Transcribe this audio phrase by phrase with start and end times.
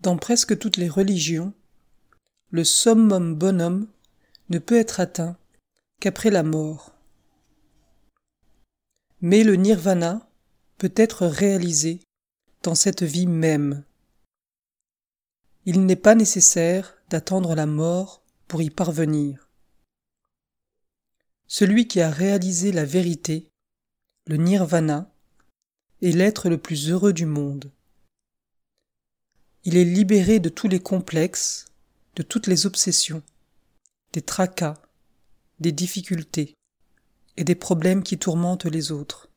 [0.00, 1.52] Dans presque toutes les religions,
[2.50, 3.86] le summum bonhomme
[4.48, 5.36] ne peut être atteint
[6.00, 6.94] qu'après la mort.
[9.20, 10.26] Mais le nirvana
[10.78, 12.00] peut être réalisé
[12.62, 13.84] dans cette vie même.
[15.66, 19.50] Il n'est pas nécessaire d'attendre la mort pour y parvenir.
[21.46, 23.50] Celui qui a réalisé la vérité,
[24.26, 25.12] le nirvana,
[26.00, 27.70] est l'être le plus heureux du monde.
[29.64, 31.66] Il est libéré de tous les complexes,
[32.16, 33.22] de toutes les obsessions,
[34.14, 34.80] des tracas,
[35.58, 36.54] des difficultés
[37.36, 39.28] et des problèmes qui tourmentent les autres.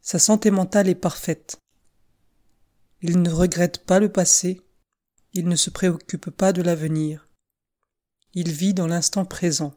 [0.00, 1.58] Sa santé mentale est parfaite.
[3.02, 4.62] Il ne regrette pas le passé,
[5.34, 7.28] il ne se préoccupe pas de l'avenir.
[8.32, 9.74] Il vit dans l'instant présent.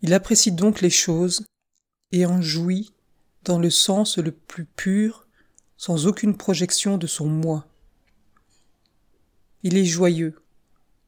[0.00, 1.44] Il apprécie donc les choses
[2.10, 2.94] et en jouit
[3.44, 5.26] dans le sens le plus pur,
[5.84, 7.66] sans aucune projection de son moi.
[9.64, 10.40] Il est joyeux,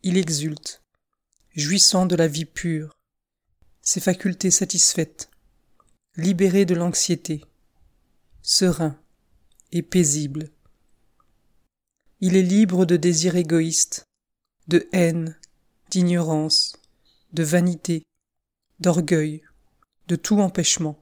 [0.03, 0.83] il exulte,
[1.55, 2.93] jouissant de la vie pure,
[3.83, 5.31] ses facultés satisfaites,
[6.17, 7.45] libéré de l'anxiété,
[8.43, 9.01] serein
[9.71, 10.51] et paisible.
[12.19, 14.07] Il est libre de désirs égoïstes,
[14.67, 15.39] de haine,
[15.91, 16.75] d'ignorance,
[17.33, 18.03] de vanité,
[18.81, 19.45] d'orgueil,
[20.09, 21.01] de tout empêchement.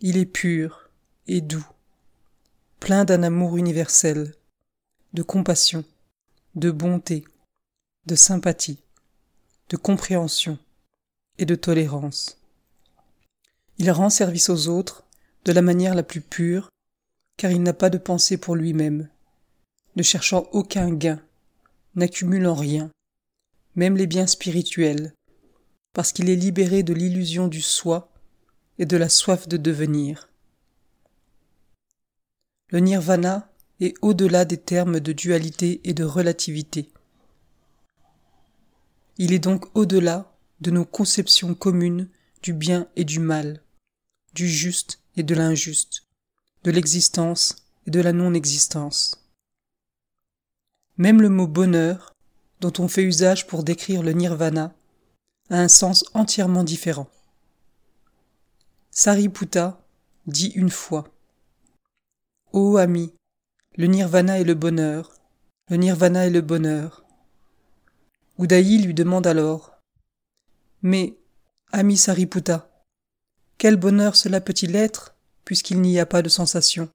[0.00, 0.90] Il est pur
[1.26, 1.66] et doux,
[2.82, 4.34] plein d'un amour universel,
[5.12, 5.84] de compassion,
[6.56, 7.22] de bonté,
[8.06, 8.82] de sympathie,
[9.68, 10.58] de compréhension
[11.38, 12.42] et de tolérance.
[13.78, 15.04] Il rend service aux autres
[15.44, 16.70] de la manière la plus pure,
[17.36, 19.08] car il n'a pas de pensée pour lui-même,
[19.94, 21.22] ne cherchant aucun gain,
[21.94, 22.90] n'accumulant rien,
[23.76, 25.12] même les biens spirituels,
[25.94, 28.10] parce qu'il est libéré de l'illusion du soi
[28.80, 30.31] et de la soif de devenir.
[32.72, 36.90] Le nirvana est au-delà des termes de dualité et de relativité.
[39.18, 42.08] Il est donc au-delà de nos conceptions communes
[42.42, 43.60] du bien et du mal,
[44.32, 46.04] du juste et de l'injuste,
[46.64, 49.22] de l'existence et de la non-existence.
[50.96, 52.14] Même le mot bonheur,
[52.60, 54.74] dont on fait usage pour décrire le nirvana,
[55.50, 57.10] a un sens entièrement différent.
[58.90, 59.86] Sariputta
[60.26, 61.11] dit une fois
[62.54, 63.14] Ô ami,
[63.76, 65.14] le nirvana est le bonheur,
[65.70, 67.02] le nirvana est le bonheur.
[68.38, 69.78] Udayi lui demande alors
[70.82, 71.16] Mais,
[71.72, 72.70] ami Sariputta,
[73.56, 76.90] quel bonheur cela peut-il être, puisqu'il n'y a pas de sensation?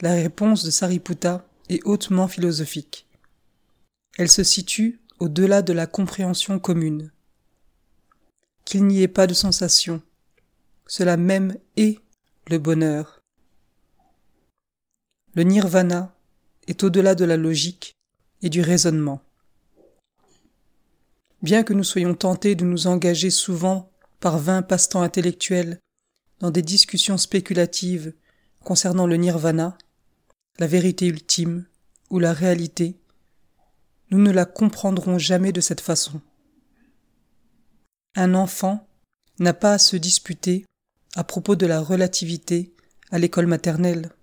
[0.00, 3.06] La réponse de Sariputta est hautement philosophique.
[4.18, 7.12] Elle se situe au-delà de la compréhension commune.
[8.64, 10.02] Qu'il n'y ait pas de sensation,
[10.88, 12.00] cela même est
[12.48, 13.20] le bonheur.
[15.36, 16.14] Le nirvana
[16.68, 17.96] est au-delà de la logique
[18.42, 19.20] et du raisonnement.
[21.42, 23.90] Bien que nous soyons tentés de nous engager souvent
[24.20, 25.78] par vingt passe-temps intellectuels
[26.38, 28.14] dans des discussions spéculatives
[28.62, 29.76] concernant le nirvana,
[30.58, 31.66] la vérité ultime
[32.10, 32.96] ou la réalité,
[34.10, 36.20] nous ne la comprendrons jamais de cette façon.
[38.14, 38.86] Un enfant
[39.40, 40.64] n'a pas à se disputer
[41.16, 42.72] à propos de la relativité
[43.10, 44.13] à l'école maternelle.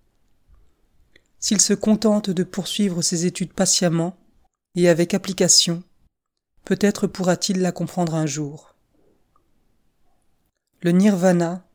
[1.42, 4.16] S'il se contente de poursuivre ses études patiemment
[4.76, 5.84] et avec application,
[6.64, 8.76] peut-être pourra-t-il la comprendre un jour.
[10.82, 11.68] Le nirvana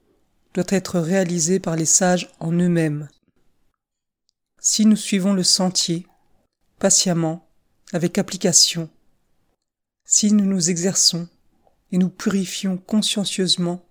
[0.55, 3.09] doit être réalisé par les sages en eux-mêmes.
[4.61, 6.07] Si nous suivons le sentier,
[6.79, 7.49] patiemment,
[7.93, 8.89] avec application,
[10.05, 11.29] si nous nous exerçons
[11.91, 13.85] et nous purifions consciencieusement,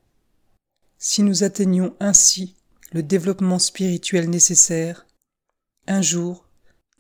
[0.98, 2.56] si nous atteignons ainsi
[2.94, 5.06] le développement spirituel nécessaire,
[5.88, 6.46] un jour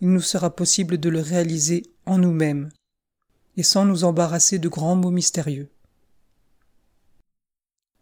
[0.02, 2.70] il nous sera possible de le réaliser en nous-mêmes,
[3.58, 5.70] et sans nous embarrasser de grands mots mystérieux.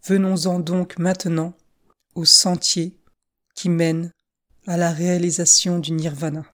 [0.06, 1.54] Venons-en donc maintenant
[2.16, 2.97] au sentier
[3.56, 4.12] qui mène
[4.68, 6.46] à la réalisation du nirvana.